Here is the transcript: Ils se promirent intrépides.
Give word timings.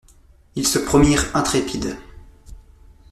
Ils 0.55 0.65
se 0.67 0.79
promirent 0.79 1.29
intrépides. 1.35 1.95